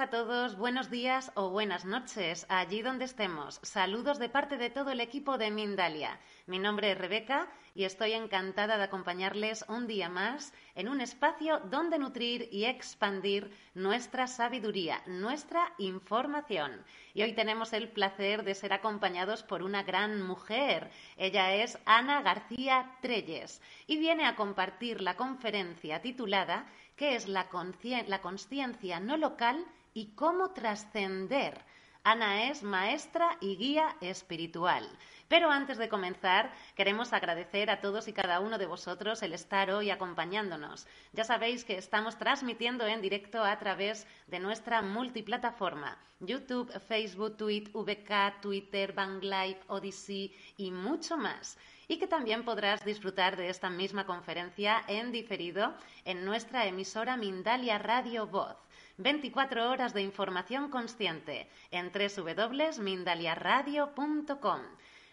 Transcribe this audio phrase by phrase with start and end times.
[0.00, 3.58] a todos, buenos días o buenas noches, allí donde estemos.
[3.64, 6.20] Saludos de parte de todo el equipo de Mindalia.
[6.46, 11.58] Mi nombre es Rebeca y estoy encantada de acompañarles un día más en un espacio
[11.64, 16.84] donde nutrir y expandir nuestra sabiduría, nuestra información.
[17.12, 20.92] Y hoy tenemos el placer de ser acompañados por una gran mujer.
[21.16, 27.48] Ella es Ana García Treyes y viene a compartir la conferencia titulada ¿Qué es la
[27.48, 29.64] conciencia no local
[29.98, 31.60] y cómo trascender?
[32.04, 34.88] Ana es maestra y guía espiritual.
[35.26, 39.72] Pero antes de comenzar, queremos agradecer a todos y cada uno de vosotros el estar
[39.72, 40.86] hoy acompañándonos.
[41.12, 47.64] Ya sabéis que estamos transmitiendo en directo a través de nuestra multiplataforma, YouTube, Facebook, Tweet,
[47.74, 54.06] VK, Twitter, Live, Odyssey y mucho más y que también podrás disfrutar de esta misma
[54.06, 55.74] conferencia en diferido
[56.04, 58.67] en nuestra emisora Mindalia Radio Voz.
[58.98, 64.60] 24 horas de información consciente en www.mindaliaradio.com.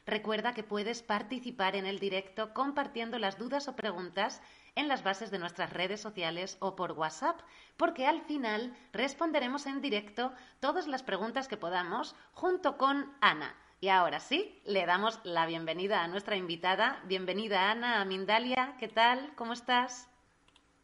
[0.08, 4.42] Recuerda que puedes participar en el directo compartiendo las dudas o preguntas
[4.76, 7.40] en las bases de nuestras redes sociales o por WhatsApp,
[7.78, 13.56] porque al final responderemos en directo todas las preguntas que podamos junto con Ana.
[13.82, 17.02] Y ahora sí, le damos la bienvenida a nuestra invitada.
[17.06, 18.76] Bienvenida Ana a Mindalia.
[18.80, 19.32] ¿Qué tal?
[19.36, 20.10] ¿Cómo estás?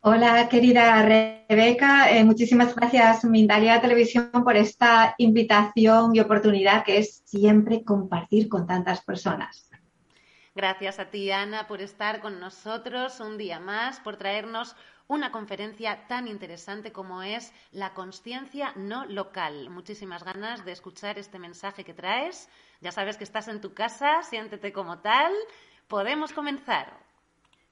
[0.04, 2.10] Hola, querida Rebeca.
[2.10, 8.66] Eh, muchísimas gracias, Mindalia Televisión, por esta invitación y oportunidad que es siempre compartir con
[8.66, 9.70] tantas personas.
[10.56, 14.76] Gracias a ti, Ana, por estar con nosotros un día más, por traernos
[15.08, 19.70] una conferencia tan interesante como es la conciencia no local.
[19.70, 22.50] Muchísimas ganas de escuchar este mensaje que traes.
[22.80, 25.32] Ya sabes que estás en tu casa, siéntete como tal.
[25.88, 27.11] Podemos comenzar.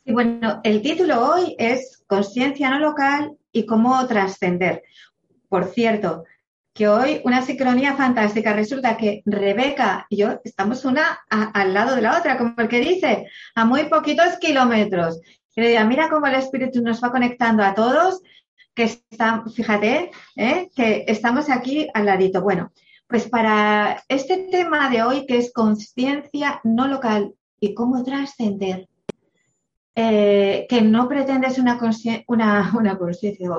[0.06, 4.84] Y bueno, el título hoy es Conciencia no local y cómo trascender.
[5.48, 6.26] Por cierto,
[6.74, 8.54] que hoy una sincronía fantástica.
[8.54, 12.80] Resulta que Rebeca y yo estamos una al lado de la otra, como el que
[12.80, 15.20] dice, a muy poquitos kilómetros.
[15.56, 18.22] Y mira cómo el espíritu nos va conectando a todos,
[18.74, 20.70] que está, fíjate, ¿eh?
[20.74, 22.42] que estamos aquí al ladito.
[22.42, 22.72] Bueno,
[23.08, 28.88] pues para este tema de hoy, que es conciencia no local y cómo trascender,
[30.02, 31.78] eh, que no pretende ser una,
[32.28, 32.98] una, una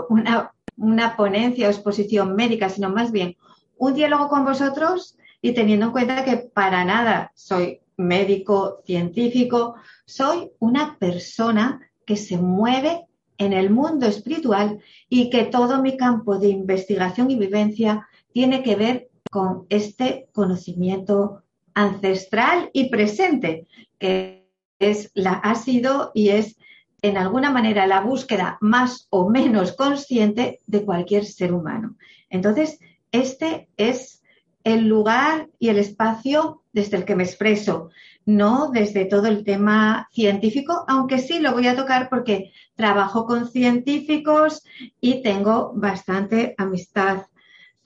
[0.08, 3.36] una, una ponencia o exposición médica, sino más bien
[3.76, 9.74] un diálogo con vosotros y teniendo en cuenta que para nada soy médico, científico,
[10.06, 13.04] soy una persona que se mueve
[13.36, 14.78] en el mundo espiritual
[15.10, 21.42] y que todo mi campo de investigación y vivencia tiene que ver con este conocimiento
[21.74, 23.66] ancestral y presente,
[23.98, 24.39] que
[24.80, 26.56] es la, ha sido y es
[27.02, 31.96] en alguna manera la búsqueda más o menos consciente de cualquier ser humano.
[32.28, 32.78] Entonces,
[33.12, 34.22] este es
[34.64, 37.90] el lugar y el espacio desde el que me expreso,
[38.26, 43.48] no desde todo el tema científico, aunque sí lo voy a tocar porque trabajo con
[43.48, 44.62] científicos
[45.00, 47.22] y tengo bastante amistad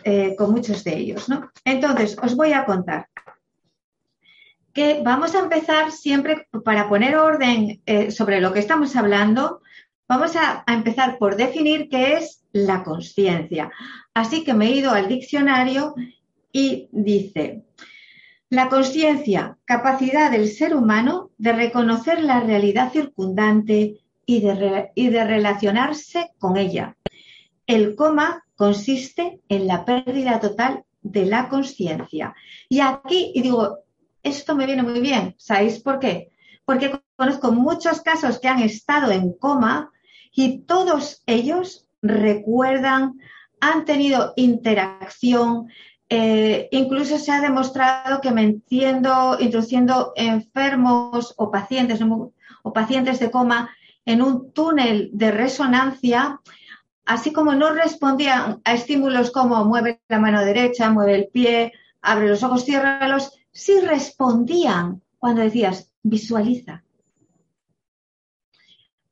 [0.02, 1.28] eh, con muchos de ellos.
[1.28, 1.50] ¿no?
[1.64, 3.08] Entonces, os voy a contar
[4.74, 9.62] que vamos a empezar siempre para poner orden eh, sobre lo que estamos hablando.
[10.08, 13.70] Vamos a, empezar por definir qué es la conciencia.
[14.12, 15.94] Así que me he ido al diccionario
[16.52, 17.62] y dice,
[18.50, 25.24] la conciencia, capacidad del ser humano de reconocer la realidad circundante y de, y de
[25.24, 26.96] relacionarse con ella.
[27.66, 32.34] El coma consiste en la pérdida total de la conciencia.
[32.68, 33.83] Y aquí, y digo,
[34.24, 35.34] esto me viene muy bien.
[35.38, 36.32] ¿Sabéis por qué?
[36.64, 39.92] Porque conozco muchos casos que han estado en coma
[40.32, 43.20] y todos ellos recuerdan,
[43.60, 45.68] han tenido interacción,
[46.08, 52.00] eh, incluso se ha demostrado que metiendo, introduciendo enfermos o pacientes
[52.62, 53.70] o pacientes de coma
[54.04, 56.40] en un túnel de resonancia,
[57.06, 61.72] así como no respondían a estímulos como mueve la mano derecha, mueve el pie,
[62.02, 66.84] abre los ojos, ciérralos, sí respondían cuando decías visualiza.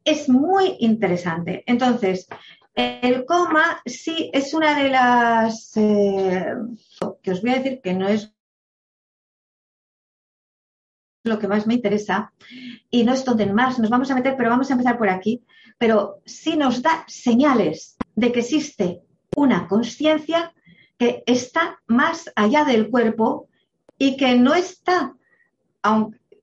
[0.05, 1.63] Es muy interesante.
[1.65, 2.27] Entonces,
[2.75, 6.55] el coma sí es una de las eh,
[7.23, 8.35] que os voy a decir que no es
[11.25, 12.33] lo que más me interesa
[12.91, 15.45] y no es donde más nos vamos a meter, pero vamos a empezar por aquí.
[15.79, 19.03] Pero sí nos da señales de que existe
[19.37, 20.53] una conciencia
[20.99, 23.49] que está más allá del cuerpo
[24.03, 25.15] y que no está,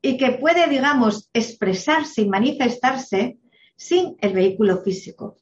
[0.01, 3.38] y que puede, digamos, expresarse y manifestarse
[3.75, 5.35] sin el vehículo físico.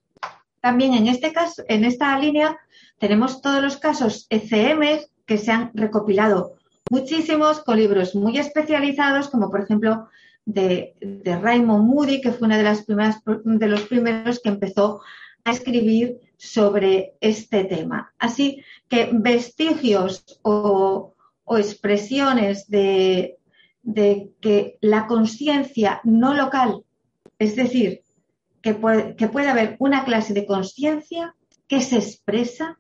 [0.60, 2.58] También en este caso, en esta línea,
[2.98, 6.56] tenemos todos los casos ECM que se han recopilado
[6.90, 10.10] muchísimos con libros muy especializados, como por ejemplo
[10.44, 15.02] de, Raymond Moody, que fue uno de, de los primeros que empezó
[15.44, 18.12] a escribir sobre este tema.
[18.18, 21.14] Así que vestigios o,
[21.56, 23.38] expresiones de,
[24.42, 26.84] que la conciencia no local,
[27.40, 28.02] es decir,
[28.62, 31.36] que puede, que haber una clase de conciencia
[31.68, 32.78] que se expresa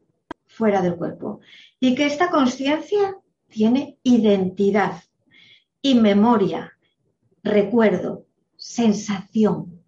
[0.48, 1.40] fuera del cuerpo
[1.80, 3.16] y que esta conciencia
[3.48, 5.04] tiene identidad
[5.81, 6.74] y memoria,
[7.44, 8.25] recuerdo,
[8.58, 9.81] sensación.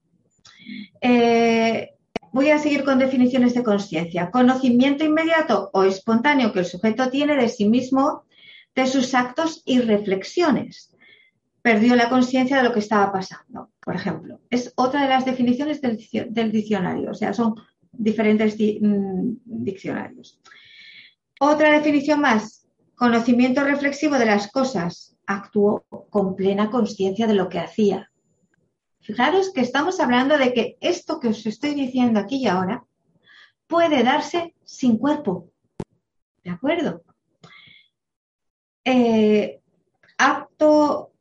[1.02, 1.90] Eh,
[2.32, 4.32] voy a seguir con definiciones de conciencia.
[4.32, 8.24] Conocimiento inmediato o espontáneo que el sujeto tiene de sí mismo,
[8.80, 10.96] de sus actos y reflexiones.
[11.62, 14.40] Perdió la conciencia de lo que estaba pasando, por ejemplo.
[14.50, 17.56] Es otra de las definiciones del, diccionario, o sea, son
[17.92, 20.40] diferentes mm, diccionarios.
[21.40, 25.16] Otra definición más, conocimiento reflexivo de las cosas.
[25.26, 28.10] Actuó con plena conciencia de lo que hacía.
[29.02, 32.84] Fijaros que estamos hablando de que esto que os estoy diciendo aquí y ahora
[33.68, 35.52] puede darse sin cuerpo.
[36.44, 37.04] ¿De acuerdo?
[38.84, 39.60] Eh,
[40.18, 41.12] acto,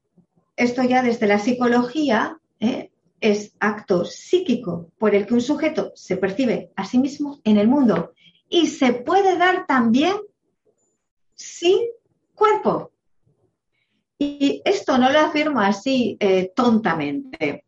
[0.57, 2.91] esto ya desde la psicología, eh,
[3.21, 7.69] es acto psíquico por el que un sujeto se percibe a sí mismo en el
[7.69, 8.13] mundo
[8.49, 10.17] y se puede dar también
[11.35, 11.79] sin
[12.35, 12.93] cuerpo.
[14.19, 17.65] Y esto no lo afirmo así eh, tontamente.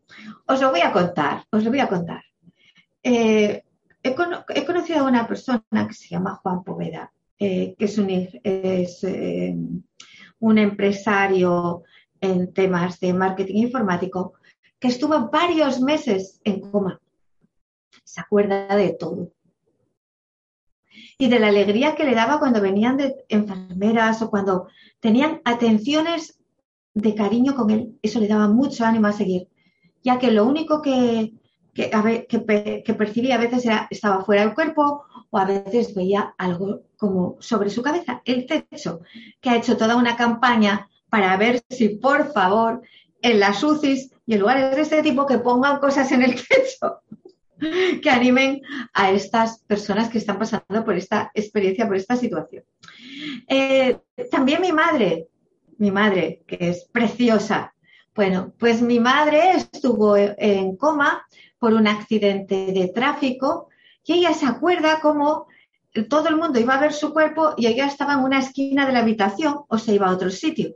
[0.47, 2.23] Os lo voy a contar, os lo voy a contar.
[3.03, 3.63] Eh,
[4.03, 7.11] he, conocido a una persona que se llama Juan Poveda,
[7.43, 9.03] eh, que es, un, es
[10.39, 11.81] un empresario
[12.21, 14.33] en temas de marketing informático,
[14.79, 17.01] que estuvo varios meses en coma.
[18.03, 19.31] Se acuerda de todo
[21.17, 24.67] y de la alegría que le daba cuando venían de enfermeras o cuando
[24.99, 26.39] tenían atenciones
[26.93, 27.97] de cariño con él.
[28.03, 29.47] Eso le daba mucho ánimo a seguir,
[30.03, 31.33] ya que lo único que,
[31.73, 37.69] que, percibía a veces estaba fuera del cuerpo o a veces veía algo como sobre
[37.69, 39.01] su cabeza, el techo,
[39.39, 42.81] que ha hecho toda una campaña para ver si por favor
[43.21, 47.01] en las UCIs y en lugares de este tipo que pongan cosas en el techo
[48.01, 48.61] que animen
[48.93, 52.63] a estas personas que están pasando por esta experiencia, por esta situación.
[53.47, 53.99] Eh,
[54.31, 55.27] también mi madre,
[55.77, 57.73] mi madre, que es preciosa.
[58.15, 61.25] Bueno, pues mi madre estuvo en coma
[61.59, 63.69] por un accidente de tráfico
[64.03, 65.47] y ella se acuerda cómo
[66.09, 68.93] todo el mundo iba a ver su cuerpo y ella estaba en una esquina de
[68.93, 70.75] la habitación o se iba a otro sitio.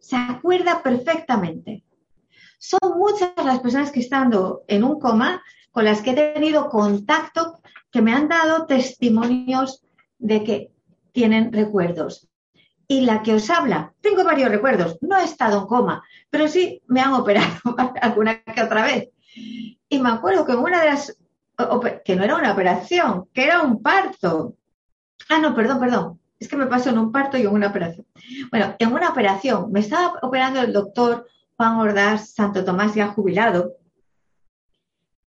[0.00, 1.84] Se acuerda perfectamente.
[2.58, 7.60] Son muchas las personas que estando en un coma con las que he tenido contacto
[7.90, 9.82] que me han dado testimonios
[10.18, 10.72] de que
[11.12, 12.28] tienen recuerdos.
[12.86, 16.82] Y la que os habla, tengo varios recuerdos, no he estado en coma, pero sí
[16.86, 17.52] me han operado
[18.00, 19.10] alguna que otra vez.
[19.88, 21.17] Y me acuerdo que en una de las,
[22.04, 24.54] que no era una operación, que era un parto.
[25.28, 26.20] Ah, no, perdón, perdón.
[26.38, 28.06] Es que me pasó en un parto y en una operación.
[28.50, 33.78] Bueno, en una operación me estaba operando el doctor Juan Ordaz Santo Tomás ya jubilado,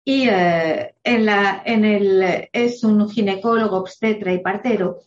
[0.05, 5.01] y eh, en, la, en el, es un ginecólogo, obstetra y partero.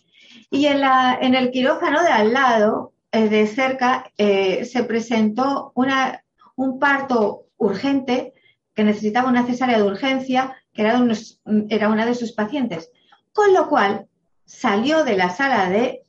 [0.49, 5.71] Y en, la, en el quirófano de al lado, eh, de cerca, eh, se presentó
[5.75, 6.23] una,
[6.55, 8.32] un parto urgente
[8.73, 11.39] que necesitaba una cesárea de urgencia, que era, unos,
[11.69, 12.91] era una de sus pacientes.
[13.31, 14.07] Con lo cual,
[14.45, 16.03] salió de la sala de,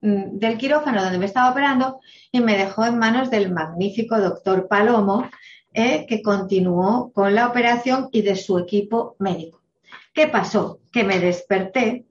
[0.00, 4.68] mm, del quirófano donde me estaba operando y me dejó en manos del magnífico doctor
[4.68, 5.28] Palomo,
[5.72, 6.06] ¿eh?
[6.08, 9.62] que continuó con la operación y de su equipo médico.
[10.12, 10.80] ¿Qué pasó?
[10.92, 12.06] Que me desperté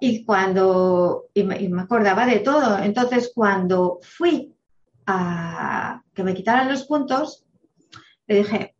[0.00, 2.78] y cuando, y me, acordaba de todo.
[2.78, 4.54] Entonces, cuando fui
[5.06, 7.44] a que me quitaran los puntos,
[8.26, 8.74] le dije,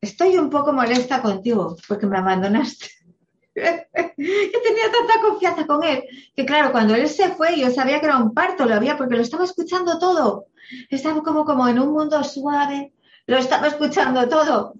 [0.00, 2.86] estoy un poco molesta contigo porque me abandonaste.
[3.54, 6.04] yo tenía tanta confianza con él
[6.36, 9.16] que claro, cuando él se fue yo sabía que era un parto, lo había porque
[9.16, 10.46] lo estaba escuchando todo.
[10.90, 12.92] Estaba como, como en un mundo suave,
[13.26, 14.74] lo estaba escuchando todo.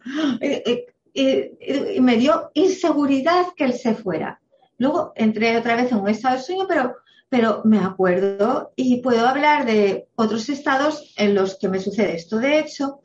[1.15, 4.41] Y, me dio inseguridad que él se fuera.
[4.77, 6.95] Luego entré otra vez en un estado de sueño, pero,
[7.29, 12.39] pero me acuerdo y puedo hablar de otros estados en los que me sucede esto.
[12.39, 13.01] De hecho,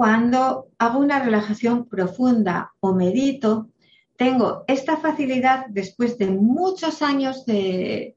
[0.00, 3.68] cuando hago una relajación profunda o medito,
[4.16, 8.16] tengo esta facilidad después de muchos años de,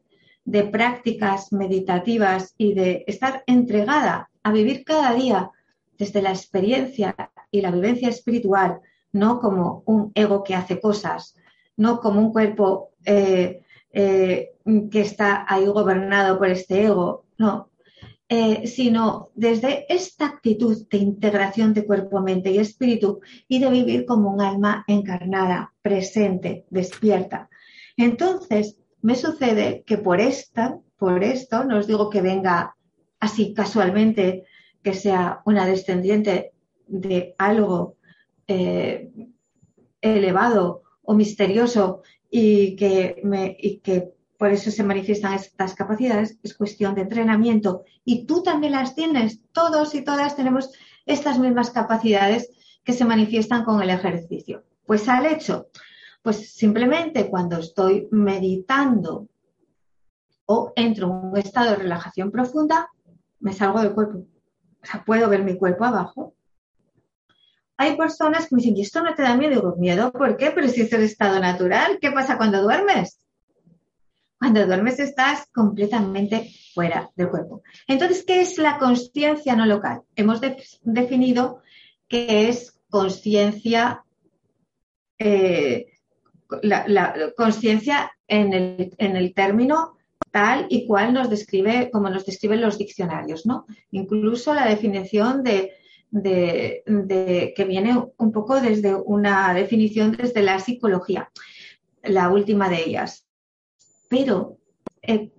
[0.71, 5.51] prácticas meditativas y de estar entregada a vivir cada día
[5.97, 7.17] desde la experiencia
[7.51, 8.79] y la vivencia espiritual,
[9.11, 11.35] no como un ego que hace cosas,
[11.75, 13.61] no como un cuerpo eh,
[13.91, 14.53] eh,
[14.89, 17.67] que está ahí gobernado por este ego, no,
[18.35, 24.07] eh, sino desde esta actitud de integración de cuerpo, mente y espíritu y de vivir
[24.07, 27.47] como un alma encarnada, presente, despierta.
[27.95, 32.75] Entonces, me sucede que por esta, por esto, no os digo que venga
[33.19, 34.45] así casualmente,
[34.81, 36.53] que sea una descendiente
[36.87, 37.97] de algo
[38.47, 39.11] eh,
[40.01, 46.55] elevado o misterioso y que, me, y que por eso se manifiestan estas capacidades, es
[46.55, 47.83] cuestión de entrenamiento.
[48.03, 50.71] Y tú también las tienes, todos y todas tenemos
[51.05, 52.49] estas mismas capacidades
[52.83, 54.63] que se manifiestan con el ejercicio.
[54.85, 55.67] Pues al hecho,
[56.21, 59.27] pues simplemente cuando estoy meditando
[60.45, 62.89] o entro en un estado de relajación profunda,
[63.39, 64.19] me salgo del cuerpo.
[64.19, 66.33] O sea, puedo ver mi cuerpo abajo.
[67.77, 69.55] Hay personas que me dicen, ¿y esto no te da miedo?
[69.55, 70.11] Digo, ¿miedo?
[70.11, 70.51] ¿Por qué?
[70.51, 73.22] Pero si es el estado natural, ¿qué pasa cuando duermes?
[74.43, 77.63] Cuando duermes estás completamente fuera del cuerpo.
[77.87, 80.01] Entonces, ¿qué es la conciencia no local?
[80.17, 80.41] Hemos
[80.81, 81.61] definido
[82.09, 84.03] que es conciencia,
[85.17, 85.85] eh,
[86.61, 88.53] la, conciencia en
[88.97, 89.95] el, término
[90.29, 93.65] tal y cual nos describe, como nos describen los diccionarios, ¿no?
[93.91, 95.71] Incluso la definición de,
[96.11, 101.31] que viene un poco desde una definición desde la psicología,
[102.01, 103.25] la última de ellas.
[104.13, 104.59] Pero,
[105.01, 105.31] eh,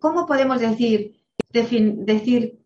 [0.00, 1.14] ¿cómo podemos decir,
[1.52, 2.58] decir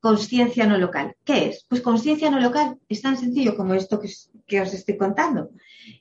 [0.00, 1.16] conciencia no local?
[1.24, 1.64] ¿Qué es?
[1.66, 5.48] Pues conciencia no local es tan sencillo como esto que, os estoy contando.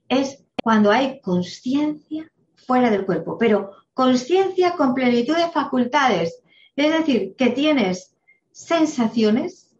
[0.09, 2.29] Es cuando hay conciencia
[2.67, 6.41] fuera del cuerpo, pero conciencia con plenitud de facultades.
[6.75, 8.13] Es decir, que tienes
[8.51, 9.73] sensaciones,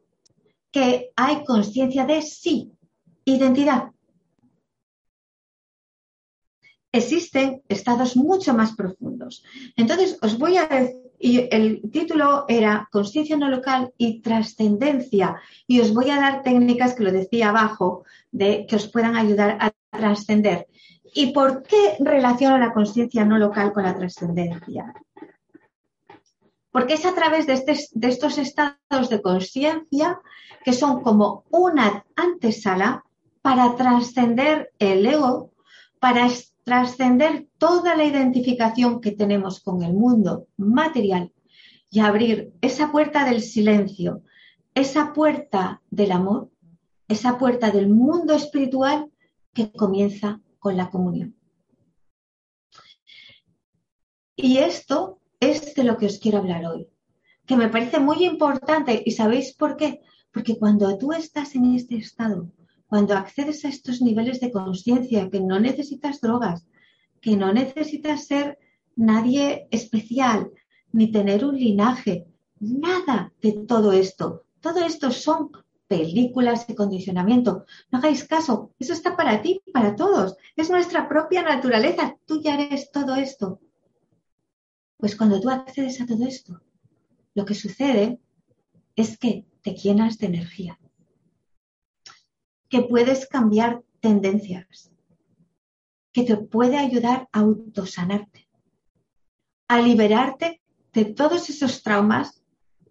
[0.72, 2.72] que hay conciencia de sí,
[3.26, 3.93] identidad
[6.94, 9.44] existen estados mucho más profundos.
[9.76, 15.80] Entonces, os voy a decir, y el título era Conciencia no local y trascendencia, y
[15.80, 19.72] os voy a dar técnicas que lo decía abajo, de que os puedan ayudar a
[19.90, 20.68] trascender.
[21.14, 24.94] ¿Y por qué relaciono la conciencia no local con la trascendencia?
[26.72, 30.20] Porque es a través de, de estos estados de conciencia
[30.66, 33.06] que son como una antesala
[33.42, 35.52] para trascender el ego,
[36.00, 36.28] para
[36.64, 41.32] trascender toda la identificación que tenemos con el mundo material
[41.90, 44.24] y abrir esa puerta del silencio,
[44.74, 46.50] esa puerta del amor,
[47.08, 49.12] esa puerta del mundo espiritual
[49.54, 51.36] que comienza con la comunión.
[54.36, 56.90] Y esto es de lo que os quiero hablar hoy,
[57.46, 59.04] que me parece muy importante.
[59.06, 60.02] ¿Y sabéis por qué?
[60.32, 62.50] Porque cuando tú estás en este estado
[62.94, 66.68] cuando accedes a estos niveles de conciencia, que no necesitas drogas,
[67.22, 68.60] que no necesitas ser
[68.96, 70.52] nadie especial,
[70.92, 72.28] ni tener un linaje,
[72.60, 74.44] nada de todo esto.
[74.60, 75.50] Todo esto son
[75.88, 77.66] películas de condicionamiento.
[77.90, 80.38] No hagáis caso, eso está para ti, para todos.
[80.56, 82.16] Es nuestra propia naturaleza.
[82.28, 83.60] Tú ya eres todo esto.
[84.98, 86.62] Pues cuando tú accedes a todo esto,
[87.34, 88.20] lo que sucede
[88.96, 90.78] es que te llenas de energía
[92.74, 94.92] que puedes cambiar tendencias,
[96.12, 98.50] que te puede ayudar a autosanarte,
[99.68, 100.60] a liberarte
[100.92, 102.42] de todos esos traumas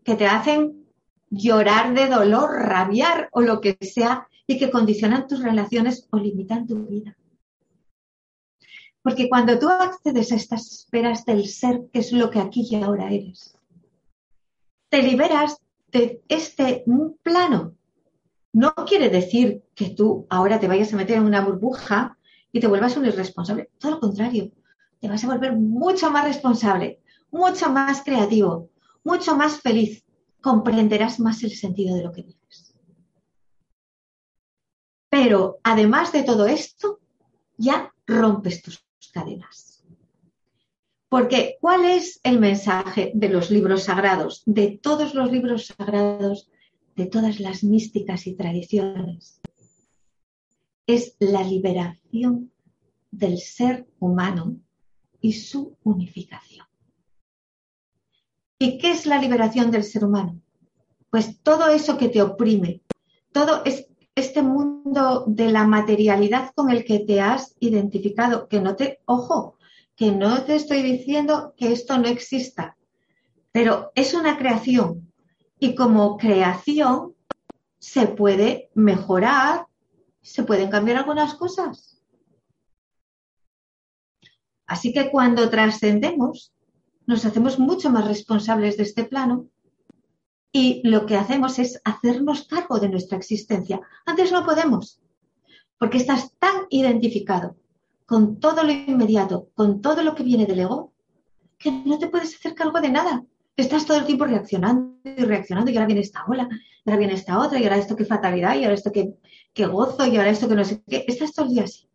[0.05, 0.87] que te hacen
[1.31, 6.65] llorar de dolor, rabiar o lo que sea y que condicionan tus relaciones o limitan
[6.65, 7.19] tu vida.
[9.03, 12.77] Porque cuando tú accedes a estas esferas del ser, que es lo que aquí y
[12.77, 13.59] ahora eres,
[14.89, 15.57] te liberas
[15.91, 16.85] de este
[17.25, 17.75] plano
[18.53, 22.19] no quiere decir que tú ahora te vayas a meter en una burbuja
[22.53, 23.71] y te vuelvas un irresponsable.
[23.79, 24.53] Todo lo contrario,
[25.01, 28.71] te vas a volver mucho más responsable, mucho más creativo,
[29.05, 30.05] mucho más feliz.
[30.41, 32.75] Comprenderás más el sentido de lo que vives.
[35.09, 37.01] Pero además de todo esto,
[37.57, 39.85] ya rompes tus cadenas.
[41.09, 46.49] Porque ¿cuál es el mensaje de los libros sagrados, de todos los libros sagrados
[46.97, 49.41] de todas las místicas y tradiciones.
[50.87, 52.53] Es la liberación
[53.11, 54.57] del ser humano
[55.21, 56.67] y su unificación.
[58.59, 60.41] ¿Y qué es la liberación del ser humano?
[61.11, 62.83] Pues todo eso que te oprime,
[63.33, 68.77] todo es este mundo de la materialidad con el que te has identificado, que no
[68.77, 69.57] te, ojo,
[69.97, 72.77] que no te estoy diciendo que esto no exista,
[73.53, 75.12] pero es una creación,
[75.63, 77.15] y como creación
[77.79, 79.69] se puede mejorar,
[80.21, 82.03] se pueden cambiar algunas cosas.
[84.67, 86.53] Así que cuando trascendemos,
[87.07, 89.47] nos hacemos mucho más responsables de este plano
[90.51, 93.81] y lo que hacemos es hacernos cargo de nuestra existencia.
[94.05, 95.01] Antes no podemos,
[95.79, 97.55] porque estás tan identificado
[98.05, 100.93] con todo lo inmediato, con todo lo que viene del ego,
[101.57, 103.25] que no te puedes hacer cargo de nada.
[103.57, 106.49] Estás todo el tiempo reaccionando y reaccionando y ahora viene esta ola,
[106.85, 110.07] y ahora viene esta otra, y ahora esto que fatalidad, y ahora esto que gozo,
[110.07, 111.05] y ahora esto que no sé qué.
[111.07, 111.89] Estás todo el día así.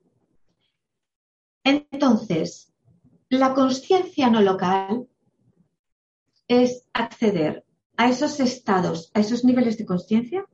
[1.63, 2.73] Entonces,
[3.29, 5.07] la conciencia no local
[6.47, 7.65] es acceder
[7.97, 10.45] a esos estados, a esos niveles de conciencia,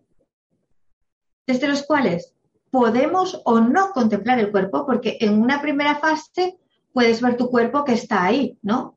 [1.46, 2.34] desde los cuales
[2.72, 6.58] podemos o no contemplar el cuerpo, porque en una primera fase
[6.94, 8.96] puedes ver tu cuerpo que está ahí, ¿no?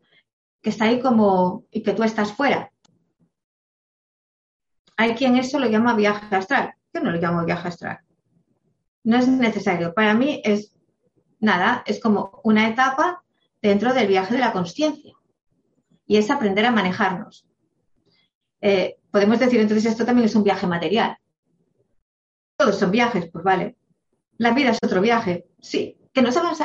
[0.66, 2.72] Que está ahí como y que tú estás fuera.
[4.96, 6.74] Hay quien eso lo llama viaje astral.
[6.92, 8.00] Yo no lo llamo viaje astral.
[9.04, 9.94] No es necesario.
[9.94, 10.76] Para mí es
[11.38, 13.22] nada, es como una etapa
[13.62, 15.14] dentro del viaje de la conciencia.
[16.04, 17.46] Y es aprender a manejarnos.
[18.60, 21.16] Eh, podemos decir entonces esto también es un viaje material.
[22.56, 23.76] Todos son viajes, pues vale.
[24.36, 25.96] La vida es otro viaje, sí.
[26.12, 26.58] Que no sabes.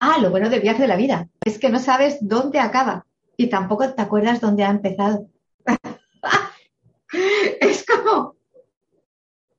[0.00, 3.04] Ah, lo bueno del viaje de la vida es que no sabes dónde acaba
[3.36, 5.28] y tampoco te acuerdas dónde ha empezado.
[7.60, 8.34] es como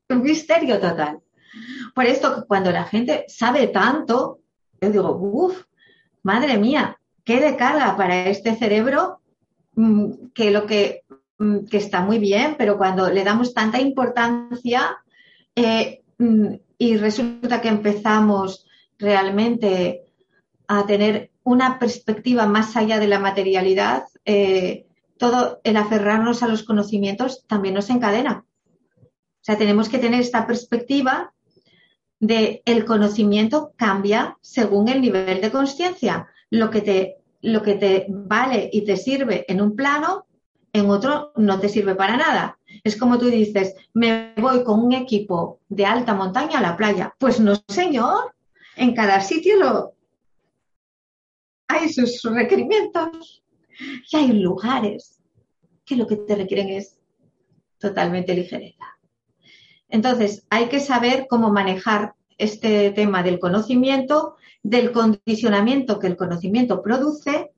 [0.10, 1.20] un misterio total.
[1.94, 4.40] Por esto, cuando la gente sabe tanto,
[4.82, 5.64] yo digo, uff,
[6.24, 9.22] madre mía, qué de carga para este cerebro
[9.76, 11.04] mm, que lo que,
[11.38, 14.98] mm, que, está muy bien, pero cuando le damos tanta importancia
[15.56, 18.66] eh, mm, y resulta que empezamos
[18.98, 20.11] realmente
[20.80, 24.86] a tener una perspectiva más allá de la materialidad, eh,
[25.18, 28.46] todo el aferrarnos a los conocimientos también nos encadena.
[29.02, 31.34] O sea, tenemos que tener esta perspectiva
[32.20, 36.28] de el conocimiento cambia según el nivel de conciencia.
[36.50, 40.28] Lo que te lo que te vale y te sirve en un plano,
[40.74, 42.60] en otro no te sirve para nada.
[42.84, 47.14] Es como tú dices, me voy con un equipo de alta montaña a la playa.
[47.18, 48.34] Pues no, señor.
[48.78, 49.94] En cada sitio lo...
[51.72, 53.44] hay sus requerimientos
[54.12, 55.20] y hay lugares
[55.86, 57.00] que lo que te requieren es
[57.80, 58.86] totalmente ligereza.
[59.90, 66.82] Entonces, hay que saber cómo manejar este tema del conocimiento, del condicionamiento que el conocimiento
[66.82, 67.52] produce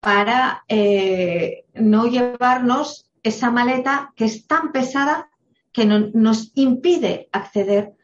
[0.00, 5.30] para eh, no llevarnos esa maleta que es tan pesada
[5.72, 7.94] que nos impide acceder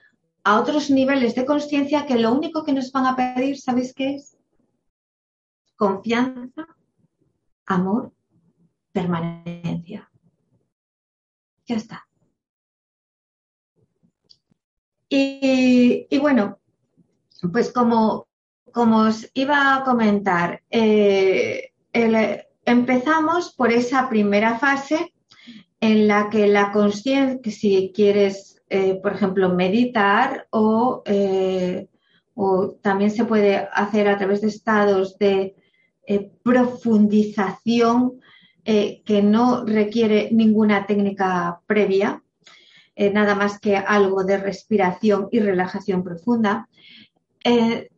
[0.42, 4.16] a otros niveles de conciencia que lo único que nos van a pedir, ¿sabéis qué
[4.16, 4.36] es?
[5.80, 6.66] Confianza,
[7.64, 8.12] amor,
[8.92, 10.10] permanencia.
[11.64, 12.06] Ya está.
[15.08, 16.58] Y, bueno,
[17.50, 18.28] pues como,
[18.70, 21.72] como os iba a comentar, eh,
[22.66, 25.14] empezamos por esa primera fase
[25.80, 30.46] en la que la conciencia, si quieres, eh, por ejemplo, meditar
[31.06, 31.88] eh,
[32.34, 35.54] o, también se puede hacer a través de estados de
[36.42, 38.20] profundización
[38.64, 42.22] que no requiere ninguna técnica previa,
[43.00, 46.68] eh, nada más que algo de respiración y relajación profunda.
[47.42, 47.88] Eh,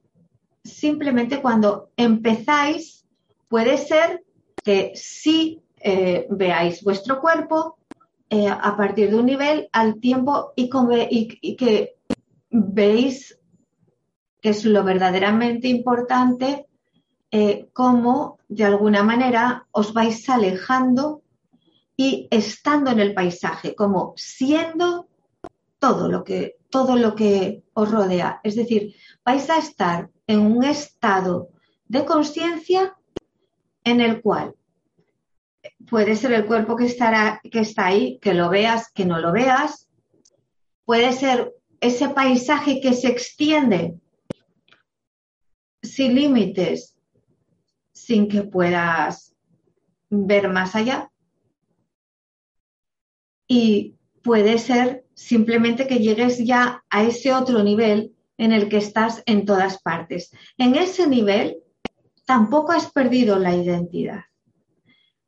[0.62, 3.04] simplemente cuando empezáis,
[3.48, 4.22] puede ser
[4.62, 4.92] que
[5.80, 7.78] eh, veáis vuestro cuerpo
[8.30, 10.70] a partir de un nivel al tiempo y,
[11.42, 11.96] y que
[12.48, 13.38] veis
[14.40, 16.66] que es lo verdaderamente importante,
[17.72, 21.22] cómo de alguna manera os vais alejando
[21.96, 25.08] y estando en el paisaje, como siendo
[25.78, 28.40] todo lo que, todo lo que os rodea.
[28.44, 31.48] Es decir, vais a estar en un estado
[31.88, 32.96] de conciencia
[33.84, 34.54] en el cual
[35.88, 39.32] puede ser el cuerpo que, estará, que está ahí, que lo veas, que no lo
[39.32, 39.88] veas,
[40.84, 43.94] puede ser ese paisaje que se extiende
[45.82, 46.96] sin límites,
[48.04, 49.34] sin que puedas
[50.10, 51.10] ver más allá,
[53.46, 59.22] y puede ser simplemente que llegues ya a ese otro nivel en el que estás
[59.26, 60.32] en todas partes.
[60.58, 61.58] En ese nivel
[62.26, 64.24] tampoco has perdido la identidad.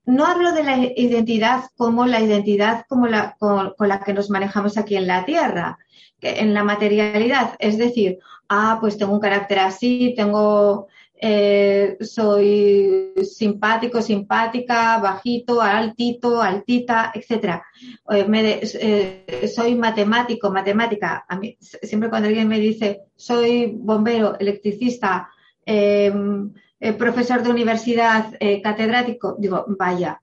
[0.04, 4.30] No hablo de la identidad como la identidad como la, con, con la que nos
[4.30, 5.78] manejamos aquí en la Tierra,
[6.20, 10.88] en la materialidad, es decir, ah, pues tengo un carácter así, tengo
[11.26, 17.62] eh, soy simpático, simpática, bajito, altito, altita, etc.
[18.10, 21.24] Eh, eh, soy matemático, matemática.
[21.26, 25.30] A mí, siempre cuando alguien me dice soy bombero, electricista,
[25.64, 26.52] em,
[26.98, 30.20] profesor de universidad, catedrático, digo, vaya,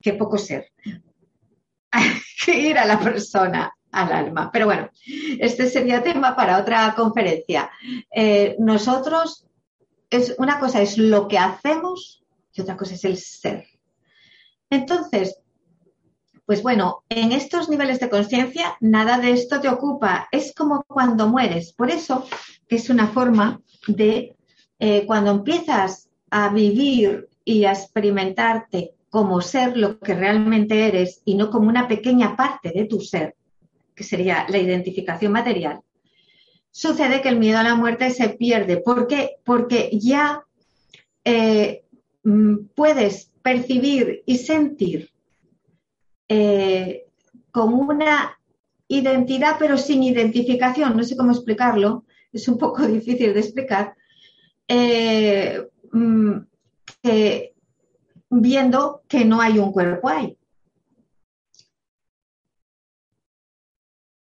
[0.00, 0.70] qué poco ser.
[1.90, 2.08] Hay
[2.44, 4.48] que ir a la persona, al alma.
[4.52, 4.90] Pero bueno,
[5.40, 7.68] este sería tema para otra conferencia.
[8.60, 9.44] Nosotros,
[10.10, 13.66] es, una cosa es lo que hacemos y otra cosa es el ser.
[14.70, 15.38] Entonces,
[16.46, 20.28] pues bueno, en estos niveles de conciencia nada de esto te ocupa.
[20.30, 21.72] Es como cuando mueres.
[21.72, 22.26] Por eso
[22.68, 24.36] es una forma de
[24.78, 31.36] eh, cuando empiezas a vivir y a experimentarte como ser lo que realmente eres y
[31.36, 33.36] no como una pequeña parte de tu ser,
[33.94, 35.80] que sería la identificación material,
[36.74, 38.78] sucede que el miedo a la muerte se pierde.
[38.78, 39.36] ¿Por qué?
[39.44, 40.44] Porque ya
[41.24, 41.84] eh,
[42.24, 45.10] mm, puedes percibir y sentir
[46.28, 47.04] eh,
[47.52, 48.36] con una
[48.88, 53.94] identidad pero sin identificación, no sé cómo explicarlo, es un poco difícil de explicar,
[54.66, 56.38] eh, mm,
[58.30, 60.36] viendo que no hay un cuerpo ahí.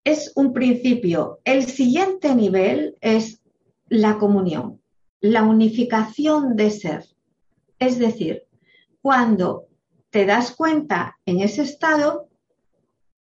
[0.09, 1.39] Es un principio.
[1.43, 3.43] El siguiente nivel es
[3.89, 4.81] la comunión,
[5.21, 7.05] la unificación de ser.
[7.77, 8.47] Es decir,
[9.03, 9.67] cuando
[10.09, 12.27] te das cuenta en ese estado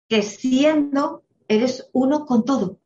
[0.08, 2.78] que siendo eres uno con todo.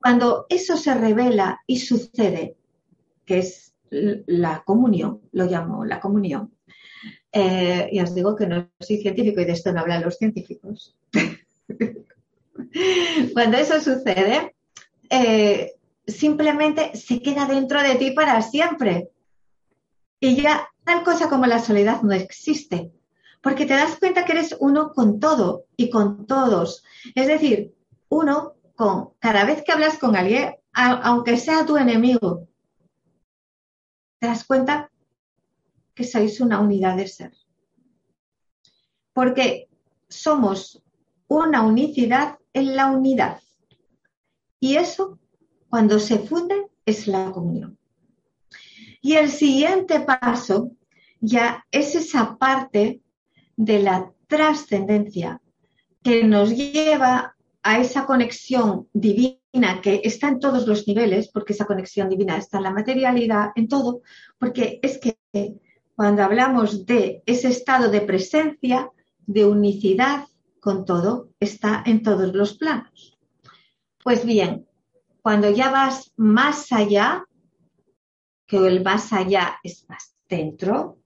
[0.00, 2.56] Cuando eso se revela y sucede,
[3.24, 6.52] que es la comunión, lo llamo la comunión.
[7.30, 10.96] Eh, y os digo que no soy científico y de esto no hablan los científicos.
[13.32, 14.54] Cuando eso sucede,
[15.10, 15.74] eh,
[16.06, 19.10] simplemente se queda dentro de ti para siempre.
[20.20, 22.92] Y ya tal cosa como la soledad no existe,
[23.42, 26.84] porque te das cuenta que eres uno con todo y con todos.
[27.14, 27.74] Es decir,
[28.08, 32.48] uno con cada vez que hablas con alguien, aunque sea tu enemigo,
[34.18, 34.90] te das cuenta
[35.94, 37.32] que sois una unidad de ser.
[39.12, 39.68] Porque
[40.08, 40.82] somos
[41.28, 43.40] una unicidad la unidad.
[44.60, 45.18] Y eso,
[45.68, 47.78] cuando se funde, es la comunión.
[49.00, 50.72] Y el siguiente paso
[51.20, 53.00] ya es esa parte
[53.56, 55.40] de la trascendencia
[56.02, 61.66] que nos lleva a esa conexión divina que está en todos los niveles, porque esa
[61.66, 64.02] conexión divina está en la materialidad, en todo,
[64.38, 65.18] porque es que
[65.94, 68.90] cuando hablamos de ese estado de presencia,
[69.26, 70.26] de unicidad
[70.60, 73.18] con todo, está en todos los planos.
[74.02, 74.66] Pues bien,
[75.22, 77.26] cuando ya vas más allá,
[78.46, 80.98] que el más allá es más dentro,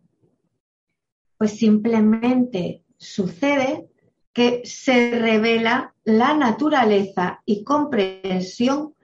[1.36, 3.88] pues simplemente sucede
[4.32, 8.94] que se revela la naturaleza y comprensión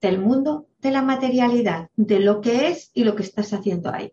[0.00, 4.12] del mundo de la materialidad, de lo que es y lo que estás haciendo ahí.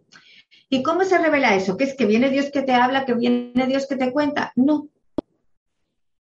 [0.69, 1.77] ¿Y cómo se revela eso?
[1.77, 4.53] ¿Que es que viene Dios que te habla, que viene Dios que te cuenta?
[4.55, 4.87] No.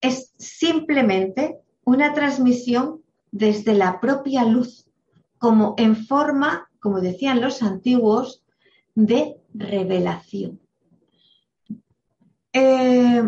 [0.01, 4.87] Es simplemente una transmisión desde la propia luz,
[5.37, 8.43] como en forma, como decían los antiguos,
[8.95, 10.59] de revelación.
[12.51, 13.23] Eh,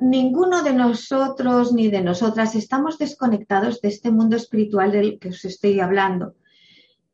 [0.00, 5.44] ninguno de nosotros ni de nosotras estamos desconectados de este mundo espiritual del que os
[5.44, 6.34] estoy hablando.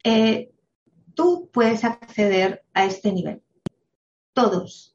[0.05, 0.51] Eh,
[1.14, 3.42] tú puedes acceder a este nivel.
[4.33, 4.89] Todos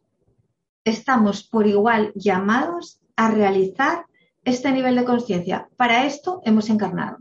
[0.86, 4.06] estamos por igual llamados a realizar
[4.46, 5.68] este nivel de conciencia.
[5.76, 7.18] Para esto hemos encarnado.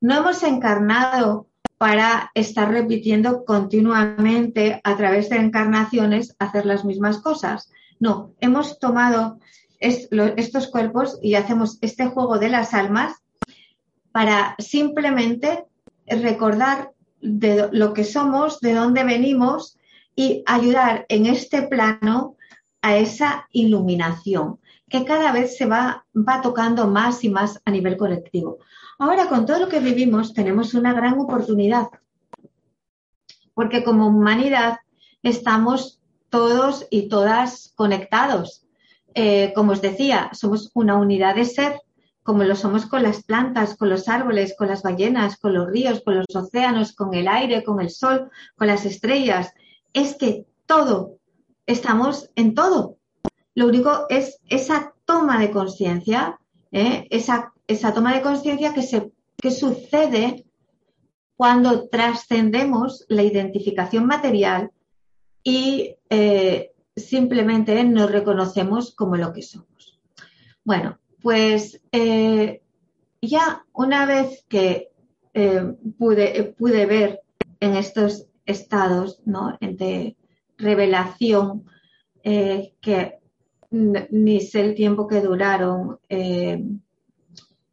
[0.00, 7.70] No hemos encarnado para estar repitiendo continuamente a través de encarnaciones hacer las mismas cosas.
[7.98, 9.38] No, hemos tomado
[9.78, 13.14] estos cuerpos y hacemos este juego de las almas
[14.12, 15.64] para simplemente
[16.06, 19.78] recordar de lo que somos, de dónde venimos
[20.16, 22.36] y ayudar en este plano
[22.82, 27.96] a esa iluminación que cada vez se va, va tocando más y más a nivel
[27.96, 28.58] colectivo.
[28.98, 31.88] Ahora, con todo lo que vivimos, tenemos una gran oportunidad,
[33.54, 34.78] porque como humanidad
[35.22, 38.66] estamos todos y todas conectados.
[39.14, 41.80] Eh, como os decía, somos una unidad de ser,
[42.22, 46.02] como lo somos con las plantas, con los árboles, con las ballenas, con los ríos,
[46.04, 49.52] con los océanos, con el aire, con el sol, con las estrellas.
[49.92, 51.19] Es que todo,
[51.70, 52.98] estamos en todo.
[53.54, 56.38] Lo único es esa toma de conciencia,
[56.72, 57.06] ¿eh?
[57.10, 60.44] esa, esa, toma de conciencia que, que sucede
[61.36, 64.70] cuando trascendemos la identificación material
[65.42, 70.00] y eh, simplemente nos reconocemos como lo que somos.
[70.64, 72.62] Bueno, pues eh,
[73.22, 74.88] ya una vez que
[75.98, 77.20] pude, pude ver
[77.60, 79.56] en estos estados ¿no?
[80.60, 81.64] Revelación
[82.22, 83.18] eh, que
[83.70, 86.62] ni sé el tiempo que duraron eh,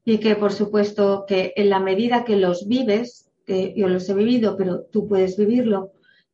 [0.05, 4.57] y que por supuesto que en la medida que los vives, yo los he vivido,
[4.57, 5.91] pero tú puedes vivirlo,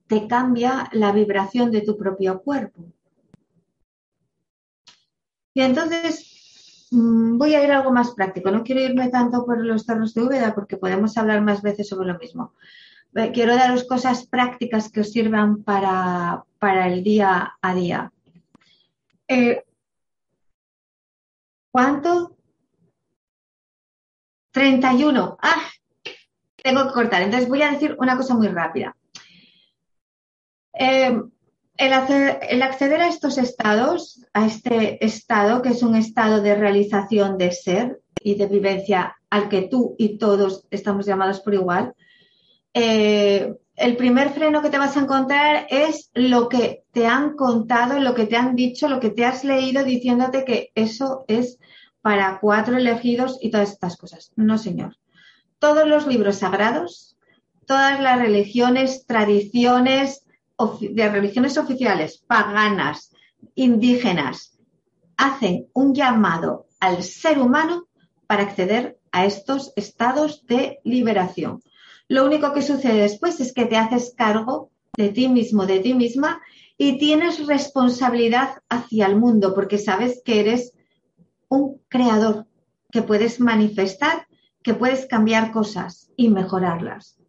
[0.07, 2.85] te cambia la vibración de tu propio cuerpo.
[5.53, 8.51] Y entonces mm, voy a ir a algo más práctico.
[8.51, 12.07] No quiero irme tanto por los terros de Úbeda porque podemos hablar más veces sobre
[12.07, 12.53] lo mismo.
[13.15, 16.45] Eh, quiero daros cosas prácticas que os sirvan para,
[16.85, 18.11] el día a día.
[19.27, 19.63] Eh,
[21.71, 22.35] ¿Cuánto?
[24.51, 25.37] 31.
[25.41, 25.69] Ah,
[26.55, 27.21] tengo que cortar.
[27.21, 28.95] Entonces voy a decir una cosa muy rápida.
[30.73, 31.19] Eh,
[31.77, 31.93] el,
[32.61, 37.99] acceder a estos estados, a este estado que es un estado de realización de ser
[38.21, 41.93] y de vivencia al que tú y todos estamos llamados por igual,
[42.73, 47.99] eh, el primer freno que te vas a encontrar es lo que te han contado,
[47.99, 51.59] lo que te han dicho, lo que te has leído diciéndote que eso es
[52.01, 54.31] para cuatro elegidos y todas estas cosas.
[54.35, 54.97] No, señor.
[55.57, 57.17] Todos los libros sagrados,
[57.65, 60.25] todas las religiones, tradiciones,
[60.81, 63.11] de religiones oficiales, paganas,
[63.55, 64.57] indígenas,
[65.17, 67.87] hacen un llamado al ser humano
[68.27, 71.61] para acceder a estos estados de liberación.
[72.13, 75.95] Lo único que sucede después es que te haces cargo de ti mismo, de ti
[75.95, 76.43] misma,
[76.77, 80.73] y tienes responsabilidad hacia el mundo porque sabes que eres
[81.49, 82.45] un creador,
[82.91, 84.27] que puedes manifestar,
[84.61, 87.19] que puedes cambiar cosas y mejorarlas.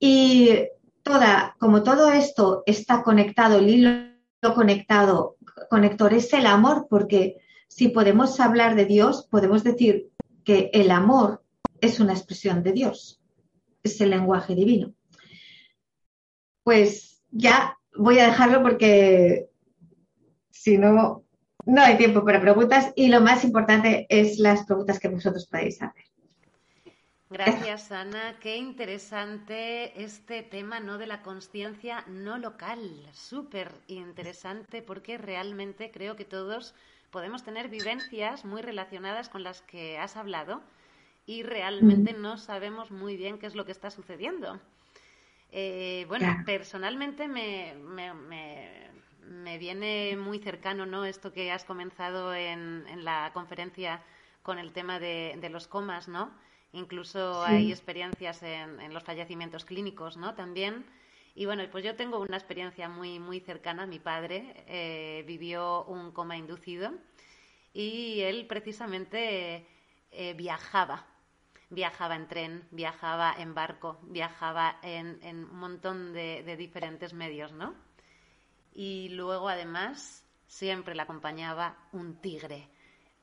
[0.00, 0.48] Y
[1.04, 5.36] toda, como todo esto está conectado, el hilo conectado,
[5.70, 7.36] conector es el amor, porque
[7.68, 10.10] si podemos hablar de Dios, podemos decir
[10.42, 11.44] que el amor
[11.80, 13.21] es una expresión de Dios,
[13.82, 14.92] es el lenguaje divino.
[16.62, 19.48] Pues ya voy a dejarlo porque
[20.50, 21.24] si no,
[21.64, 25.82] no hay tiempo para preguntas y lo más importante es las preguntas que vosotros podéis
[25.82, 26.04] hacer.
[27.30, 28.36] Gracias, Ana.
[28.40, 30.98] Qué interesante este tema ¿no?
[30.98, 33.08] de la conciencia no local.
[33.12, 36.74] Súper interesante porque realmente creo que todos
[37.10, 40.60] podemos tener vivencias muy relacionadas con las que has hablado
[41.26, 44.60] y realmente no sabemos muy bien qué es lo que está sucediendo.
[45.50, 51.04] Eh, bueno, personalmente me, me, viene muy cercano ¿no?
[51.04, 54.02] esto que has comenzado en, en la conferencia
[54.42, 56.32] con el tema de, de los comas, ¿no?
[56.72, 60.34] Incluso hay experiencias en, los fallecimientos clínicos, ¿no?
[60.34, 60.86] También.
[61.34, 63.86] Y bueno, pues yo tengo una experiencia muy, muy cercana.
[63.86, 66.92] Mi padre eh, vivió un coma inducido
[67.74, 69.66] y él precisamente
[70.12, 71.06] eh, viajaba.
[71.72, 77.74] Viajaba en tren, viajaba en barco, viajaba en, un montón de, de diferentes medios, ¿no?
[78.74, 82.68] Y luego, además, siempre le acompañaba un tigre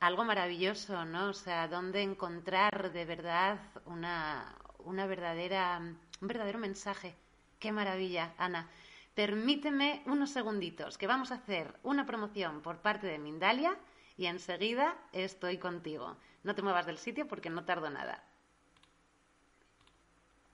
[0.00, 1.28] algo maravilloso, ¿no?
[1.28, 7.14] O sea, dónde encontrar de verdad una, una verdadera, un verdadero mensaje.
[7.58, 8.68] Qué maravilla, Ana.
[9.14, 13.76] Permíteme unos segunditos, que vamos a hacer una promoción por parte de Mindalia
[14.16, 16.16] y enseguida estoy contigo.
[16.42, 18.24] No te muevas del sitio porque no tardo nada.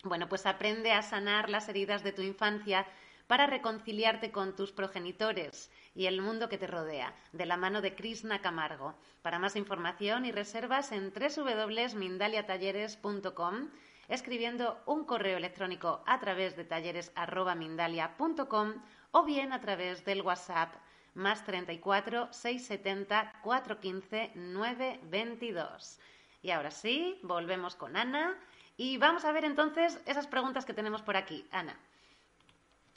[0.09, 2.87] Bueno, pues aprende a sanar las heridas de tu infancia
[3.27, 7.97] para reconciliarte con tus progenitores y el mundo que te rodea, de la mano de
[7.97, 8.95] Krishna Camargo.
[9.23, 13.71] Para más información y reservas en www.mindaliatalleres.com,
[14.07, 18.75] escribiendo un correo electrónico a través de talleres.mindalia.com
[19.11, 20.73] o bien a través del WhatsApp
[21.15, 25.99] más 34 670 415 922.
[26.43, 28.39] Y ahora sí, volvemos con Ana
[28.77, 31.47] y vamos a ver entonces esas preguntas que tenemos por aquí.
[31.51, 31.79] Ana.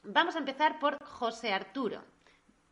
[0.04, 2.04] Vamos a empezar por José Arturo,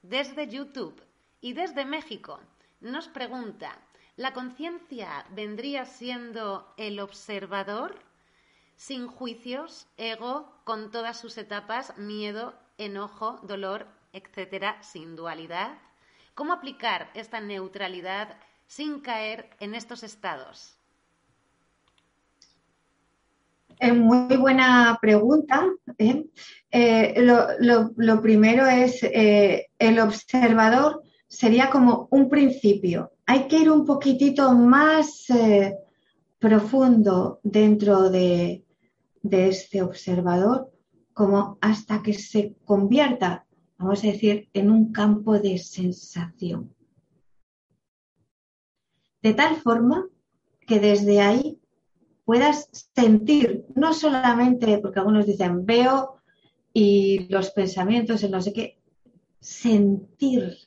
[0.01, 1.01] desde YouTube
[1.41, 2.39] y desde México.
[2.79, 3.77] Nos pregunta,
[4.15, 7.99] ¿la conciencia vendría siendo el observador?
[8.75, 15.77] Sin juicios, ego, con todas sus etapas, miedo, enojo, dolor, etcétera, sin dualidad.
[16.35, 20.77] ¿Cómo aplicar esta neutralidad sin caer en estos estados?
[23.79, 25.67] Es muy buena pregunta.
[25.97, 26.25] ¿eh?
[26.71, 27.13] Eh,
[27.59, 33.11] lo, primero es, eh, el observador sería como un principio.
[33.25, 35.27] Hay que ir un poquitito más
[36.39, 38.63] profundo dentro de,
[39.21, 40.71] de este observador,
[41.13, 43.45] como hasta que se convierta,
[43.77, 46.73] vamos a decir, en un campo de sensación.
[49.21, 50.07] De tal forma
[50.65, 51.59] que desde ahí
[52.27, 56.17] puedas sentir, no solamente, porque algunos dicen veo
[56.73, 58.77] y los pensamientos, en no sé qué,
[59.39, 60.57] sentir,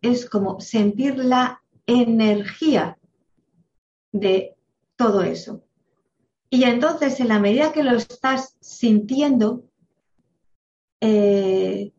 [0.00, 2.96] es como sentir la energía
[4.12, 4.54] de
[4.94, 5.64] todo eso.
[6.48, 9.64] Y entonces, en la medida que lo estás sintiendo,
[11.00, 11.92] eh,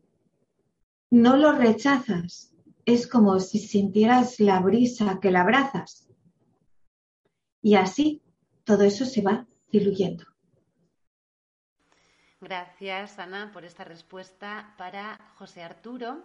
[1.10, 2.54] no lo rechazas.
[2.86, 6.08] Es como si sintieras la brisa que la abrazas.
[7.60, 8.21] Y así
[8.64, 10.24] todo eso se va diluyendo.
[12.40, 16.24] Gracias, Ana, por esta respuesta para José Arturo.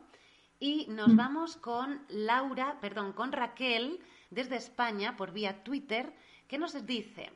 [0.60, 1.16] Y nos mm.
[1.16, 4.00] vamos con Laura, perdón, con Raquel
[4.32, 6.12] desde España por vía Twitter,
[6.48, 7.32] que nos dice,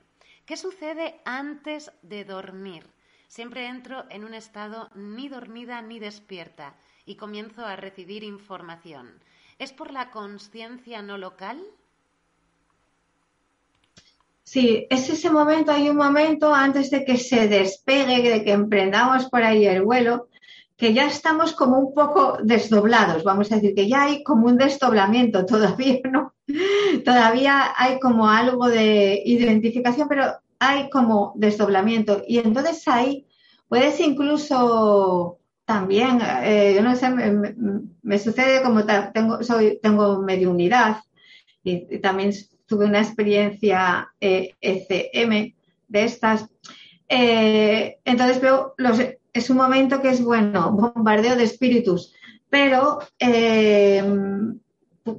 [0.45, 2.85] ¿Qué sucede antes de dormir?
[3.27, 9.21] Siempre entro en un estado ni dormida ni despierta y comienzo a recibir información.
[9.59, 11.63] ¿Es por la conciencia no local?
[14.51, 19.29] Sí, es ese momento, hay un momento antes de que se despegue, de que emprendamos
[19.29, 20.27] por ahí el vuelo,
[20.75, 24.57] que ya estamos como un poco desdoblados, vamos a decir que ya hay como un
[24.57, 26.33] desdoblamiento, todavía no,
[27.05, 30.25] todavía hay como algo de identificación, pero
[30.59, 32.21] hay como desdoblamiento.
[32.27, 33.25] Y entonces ahí
[33.69, 38.83] puedes incluso también, eh, yo no sé, me, sucede como
[39.13, 40.97] tengo, soy, tengo medio unidad
[41.63, 42.33] y, también
[42.71, 45.55] tuve una experiencia ECM eh,
[45.89, 46.47] de estas.
[47.09, 48.75] Eh, entonces veo
[49.33, 52.13] es un momento que es bueno, bombardeo de espíritus,
[52.49, 54.01] pero eh,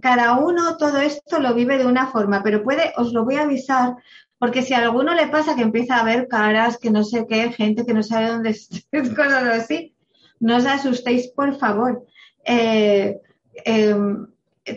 [0.00, 3.42] cada uno todo esto lo vive de una forma, pero puede, os lo voy a
[3.42, 3.96] avisar,
[4.38, 7.52] porque si a alguno le pasa que empieza a ver caras, que no sé qué,
[7.52, 8.70] gente que no sabe dónde es,
[9.14, 9.94] cosas así,
[10.40, 12.06] no os asustéis, por favor.
[12.46, 13.20] Eh,
[13.66, 14.26] em,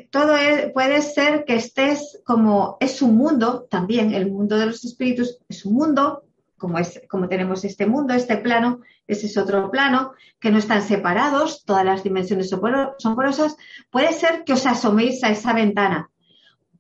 [0.09, 0.35] todo
[0.73, 5.65] puede ser que estés como, es un mundo también, el mundo de los espíritus es
[5.65, 6.23] un mundo,
[6.57, 10.81] como, es, como tenemos este mundo, este plano, ese es otro plano, que no están
[10.81, 13.57] separados, todas las dimensiones son porosas,
[13.91, 16.09] puede ser que os asoméis a esa ventana.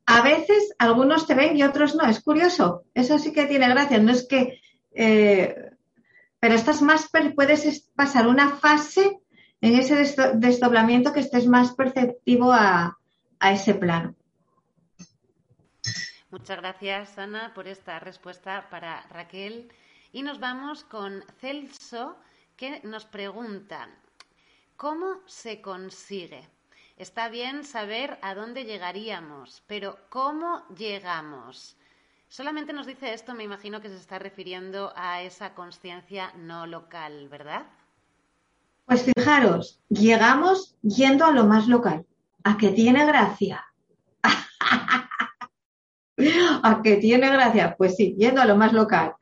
[0.07, 3.99] A veces algunos te ven y otros no, es curioso, eso sí que tiene gracia,
[3.99, 4.61] no es que,
[4.93, 5.55] eh,
[6.39, 9.19] pero estás más, puedes pasar una fase
[9.65, 9.95] en ese
[10.35, 12.99] desdoblamiento que estés más perceptivo a,
[13.39, 14.13] a ese plano.
[16.29, 19.71] Muchas gracias, Ana, por esta respuesta para Raquel.
[20.11, 22.15] Y nos vamos con Celso,
[22.55, 23.89] que nos pregunta,
[24.77, 26.47] ¿cómo se consigue?
[26.95, 31.75] Está bien saber a dónde llegaríamos, pero ¿cómo llegamos?
[32.27, 37.27] Solamente nos dice esto, me imagino que se está refiriendo a esa conciencia no local,
[37.29, 37.65] ¿verdad?
[38.85, 42.05] Pues fijaros, llegamos yendo a lo más local,
[42.43, 43.65] a que tiene gracia.
[46.63, 49.15] a que tiene gracia, pues sí, yendo a lo más local.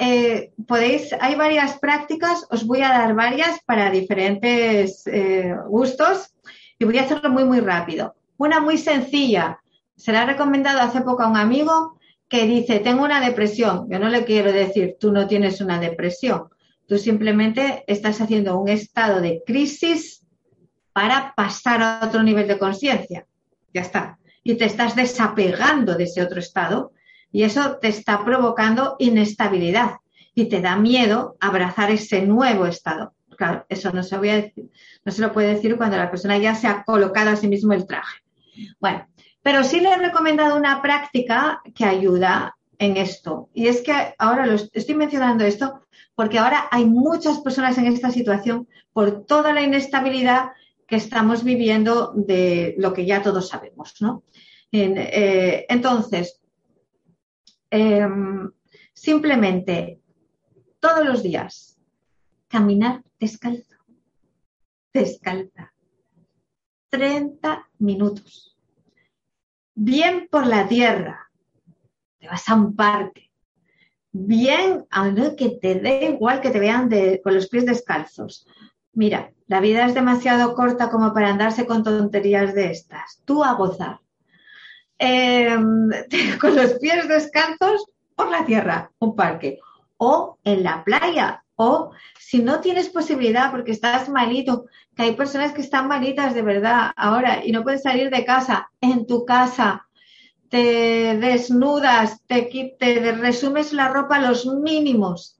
[0.00, 6.34] Eh, podéis, hay varias prácticas, os voy a dar varias para diferentes eh, gustos
[6.78, 8.16] y voy a hacerlo muy, muy rápido.
[8.38, 9.60] Una muy sencilla,
[9.96, 13.88] se la recomendado hace poco a un amigo que dice, tengo una depresión.
[13.88, 16.48] Yo no le quiero decir, tú no tienes una depresión.
[16.86, 20.24] Tú simplemente estás haciendo un estado de crisis
[20.92, 23.26] para pasar a otro nivel de conciencia.
[23.74, 24.18] Ya está.
[24.42, 26.92] Y te estás desapegando de ese otro estado
[27.32, 29.96] y eso te está provocando inestabilidad
[30.34, 33.12] y te da miedo abrazar ese nuevo estado.
[33.36, 34.70] Claro, eso no se, voy a decir,
[35.04, 37.72] no se lo puede decir cuando la persona ya se ha colocado a sí mismo
[37.72, 38.22] el traje.
[38.80, 39.06] Bueno,
[39.42, 43.48] pero sí le he recomendado una práctica que ayuda en esto.
[43.54, 45.80] Y es que ahora lo estoy mencionando esto
[46.14, 50.50] porque ahora hay muchas personas en esta situación por toda la inestabilidad
[50.86, 54.22] que estamos viviendo de lo que ya todos sabemos, ¿no?
[54.72, 56.40] Eh, entonces,
[57.70, 58.50] Em,
[58.92, 60.00] simplemente
[60.78, 61.78] todos los días
[62.48, 63.76] caminar descalzo,
[64.92, 65.74] descalza,
[66.90, 68.56] 30 minutos.
[69.74, 71.25] Bien por la tierra,
[72.18, 73.30] te vas a un parque,
[74.12, 74.86] bien,
[75.36, 76.90] que te dé igual que te vean
[77.22, 78.46] con los pies descalzos.
[78.92, 83.20] Mira, la vida es demasiado corta como para andarse con tonterías de estas.
[83.24, 84.00] Tú a gozar.
[84.98, 85.90] Em,
[86.40, 89.58] con los pies descalzos por la tierra, un parque,
[89.98, 95.52] o en la playa, o si no tienes posibilidad porque estás malito, que hay personas
[95.52, 99.85] que están malitas de verdad ahora y no pueden salir de casa, en tu casa,
[100.48, 105.38] te desnudas, te, te resumes la ropa a los mínimos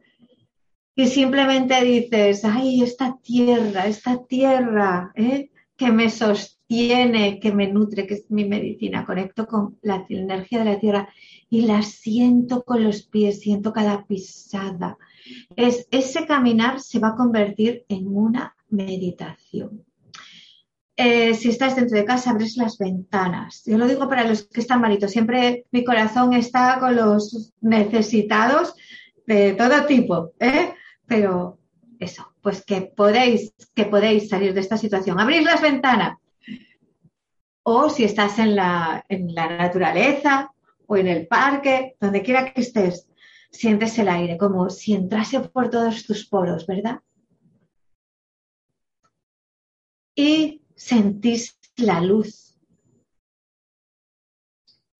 [0.94, 5.50] y simplemente dices, ay, esta tierra, esta tierra, ¿eh?
[5.76, 9.04] que me sostiene que me nutre, que es mi medicina.
[9.04, 11.08] Conecto con la energía de la tierra
[11.48, 14.98] y la siento con los pies, siento cada pisada.
[15.54, 19.84] Es, ese caminar se va a convertir en una meditación.
[20.98, 23.62] Eh, si estás dentro de casa, abres las ventanas.
[23.66, 25.10] Yo lo digo para los que están malitos.
[25.10, 28.74] Siempre mi corazón está con los necesitados
[29.26, 30.74] de todo tipo, ¿eh?
[31.06, 31.58] Pero
[32.00, 35.20] eso, pues que podéis, que podéis salir de esta situación.
[35.20, 36.18] Abrís las ventanas.
[37.62, 40.50] O si estás en la, en la naturaleza
[40.86, 43.06] o en el parque, donde quiera que estés,
[43.50, 47.00] sientes el aire como si entrase por todos tus poros, ¿verdad?
[50.14, 52.56] Y sentís la luz.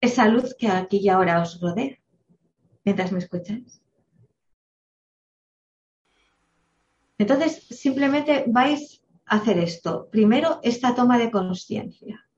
[0.01, 1.99] Esa luz que aquí y ahora os rodea
[2.85, 3.83] mientras me escucháis.
[7.18, 10.09] Entonces, simplemente vais a hacer esto.
[10.11, 12.29] Primero, esta toma de conciencia.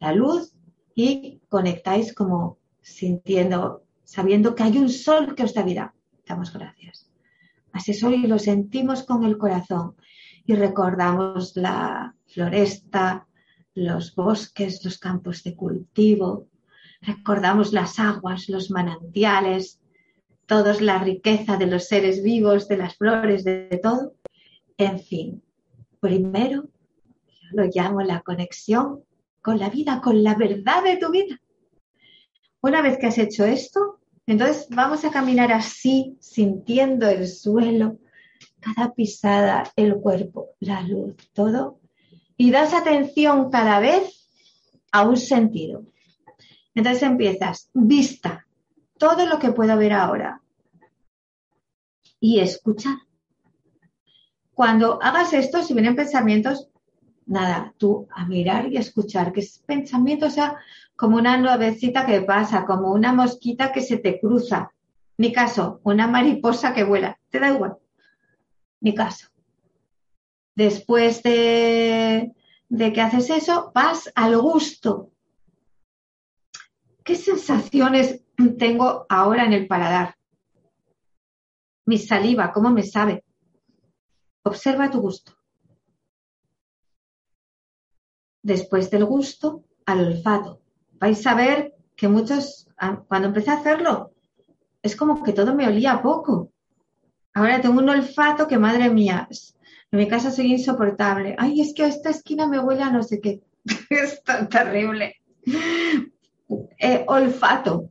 [0.00, 0.54] La luz
[0.94, 5.94] y conectáis como sintiendo, sabiendo que hay un sol que os da vida.
[6.26, 7.10] Damos gracias.
[7.72, 9.96] A ese sol y lo sentimos con el corazón
[10.46, 13.26] y recordamos la floresta,
[13.74, 16.48] los bosques, los campos de cultivo,
[17.00, 19.80] recordamos las aguas, los manantiales,
[20.46, 24.14] toda la riqueza de los seres vivos, de las flores, de, todo.
[24.76, 25.42] En fin,
[26.00, 26.68] primero
[27.52, 29.04] lo llamo la conexión
[29.40, 31.40] con la vida, con la verdad de tu vida.
[32.60, 37.98] Una vez que has hecho esto, entonces vamos a caminar así, sintiendo el suelo,
[38.64, 41.80] cada pisada, el cuerpo, la luz, todo.
[42.36, 44.28] Y das atención cada vez
[44.90, 45.84] a un sentido.
[46.74, 48.46] Entonces empiezas, vista,
[48.98, 50.40] todo lo que puedo ver ahora
[52.18, 52.96] y escuchar.
[54.54, 56.68] Cuando hagas esto, si vienen pensamientos,
[57.26, 60.56] nada, tú a mirar y escuchar, que es pensamiento, sea,
[60.96, 64.72] como una nubecita que pasa, como una mosquita que se te cruza.
[65.16, 67.76] Ni caso, una mariposa que vuela, te da igual.
[68.80, 69.28] Ni caso.
[70.54, 72.32] Después de,
[72.68, 75.10] de que haces eso, vas al gusto.
[77.02, 78.24] ¿Qué sensaciones
[78.58, 80.16] tengo ahora en el paladar?
[81.86, 83.24] Mi saliva, ¿cómo me sabe?
[84.42, 85.32] Observa tu gusto.
[88.42, 90.60] Después del gusto, al olfato.
[90.92, 94.12] Vais a ver que muchos, ah, cuando empecé a hacerlo,
[94.82, 96.53] es como que todo me olía poco.
[97.34, 99.28] Ahora tengo un olfato que, madre mía,
[99.90, 101.34] en mi casa soy insoportable.
[101.36, 103.42] Ay, es que a esta esquina me huele a no sé qué.
[103.90, 105.16] es tan terrible.
[106.78, 107.90] Eh, olfato.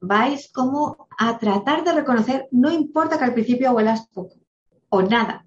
[0.00, 4.36] Vais como a tratar de reconocer, no importa que al principio huelas poco
[4.88, 5.44] o nada.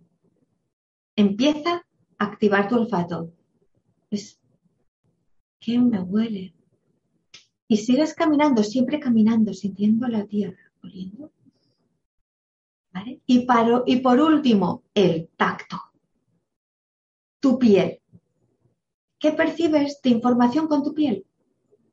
[1.16, 1.86] Empieza
[2.18, 3.34] a activar tu olfato.
[4.12, 4.40] Es,
[5.60, 6.54] ¿qué me huele?
[7.68, 11.32] Y sigues caminando, siempre caminando, sintiendo la tierra, oliendo.
[13.26, 13.48] Y,
[13.86, 15.78] y por último, el tacto.
[17.40, 18.02] Tu piel.
[19.20, 21.26] ¿Qué percibes de información con tu piel?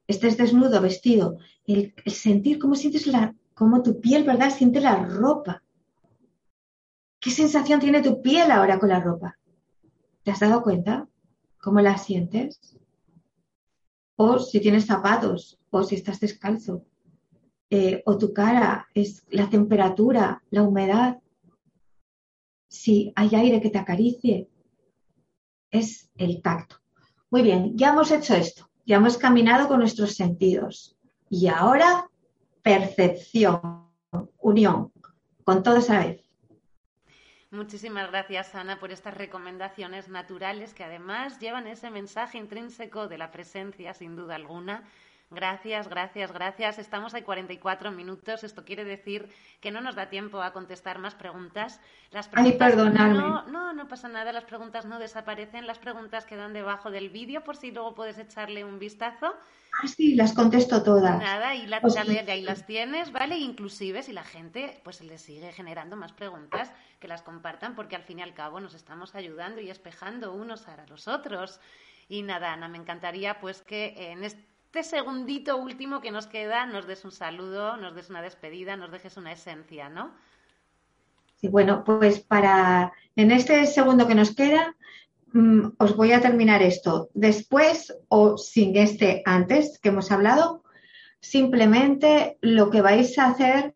[0.07, 4.51] estés desnudo, vestido, el, sentir cómo sientes la, cómo tu piel, ¿verdad?
[4.51, 5.62] Siente la ropa.
[7.20, 9.38] ¿Qué sensación tiene tu piel ahora con la ropa?
[10.22, 11.09] ¿Te has dado cuenta
[11.61, 12.78] cómo la sientes?
[14.16, 16.84] O si tienes zapatos, o si estás descalzo,
[17.70, 21.18] eh, o tu cara, es la temperatura, la humedad,
[22.68, 24.48] si hay aire que te acaricie,
[25.70, 26.76] es el tacto.
[27.30, 28.68] Muy bien, ya hemos hecho esto.
[28.84, 30.96] Ya hemos caminado con nuestros sentidos.
[31.28, 32.08] Y ahora,
[32.62, 33.90] percepción,
[34.38, 34.92] unión,
[35.42, 36.26] con todos a la vez.
[37.50, 43.30] Muchísimas gracias, Ana, por estas recomendaciones naturales que además llevan ese mensaje intrínseco de la
[43.30, 44.84] presencia, sin duda alguna,
[45.31, 46.79] Gracias, gracias, gracias.
[46.79, 48.45] Estamos a 44 minutos.
[48.45, 49.29] Esto quiere decir
[49.61, 51.81] que no nos da tiempo a contestar más preguntas.
[52.12, 54.33] Las preguntas No, no, no pasa nada.
[54.33, 55.66] Las preguntas no desaparecen.
[55.66, 59.35] Las preguntas quedan debajo del vídeo por si luego puedes echarle un vistazo.
[59.83, 61.18] Ah, sí, las contesto todas.
[61.18, 63.37] Nada, y la, pues ahí las tienes, ¿vale?
[63.37, 68.03] Inclusive si la gente pues le sigue generando más preguntas, que las compartan porque al
[68.03, 71.61] fin y al cabo nos estamos ayudando y espejando unos a los otros.
[72.09, 76.66] Y nada, Ana, me encantaría pues que en este este segundito último que nos queda
[76.66, 80.12] nos des un saludo, nos des una despedida, nos dejes una esencia, ¿no?
[81.36, 84.74] Sí, bueno, pues para en este segundo que nos queda,
[85.32, 87.08] mm, os voy a terminar esto.
[87.14, 90.62] Después o sin este antes que hemos hablado,
[91.20, 93.74] simplemente lo que vais a hacer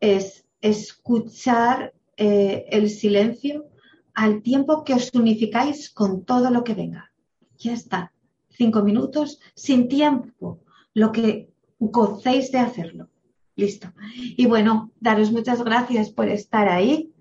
[0.00, 3.66] es escuchar eh, el silencio
[4.14, 7.10] al tiempo que os unificáis con todo lo que venga.
[7.58, 8.11] ya está.
[8.56, 10.60] Cinco minutos sin tiempo,
[10.94, 11.48] lo que
[11.78, 13.08] gocéis de hacerlo.
[13.56, 13.92] Listo.
[14.36, 17.12] Y bueno, daros muchas gracias por estar ahí,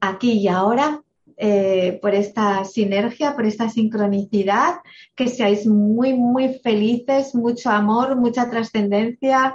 [0.00, 1.02] aquí y ahora,
[1.36, 4.76] eh, por esta sinergia, por esta sincronicidad,
[5.14, 9.54] que seáis muy, muy felices, mucho amor, mucha trascendencia,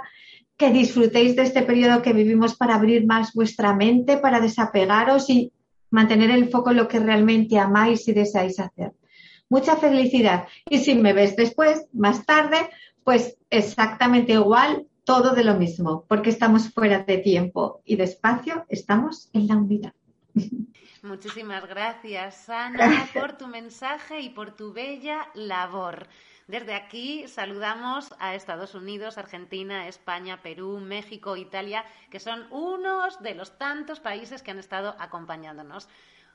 [0.56, 5.52] que disfrutéis de este periodo que vivimos para abrir más vuestra mente, para desapegaros y
[5.90, 8.92] mantener el foco en lo que realmente amáis y deseáis hacer.
[9.48, 10.46] Mucha felicidad.
[10.68, 12.70] Y si me ves después, más tarde,
[13.04, 18.66] pues exactamente igual, todo de lo mismo, porque estamos fuera de tiempo y de espacio,
[18.68, 19.94] estamos en la unidad.
[21.02, 26.08] Muchísimas gracias, Ana, por tu mensaje y por tu bella labor.
[26.48, 33.34] Desde aquí saludamos a Estados Unidos, Argentina, España, Perú, México, Italia, que son unos de
[33.34, 35.88] los tantos países que han estado acompañándonos.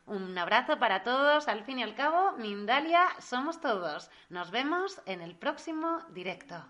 [0.06, 1.48] Un abrazo para todos.
[1.48, 4.10] Al fin y al cabo, Mindalia somos todos.
[4.30, 6.66] Nos vemos en el próximo directo.